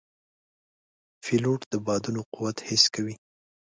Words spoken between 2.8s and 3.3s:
کوي.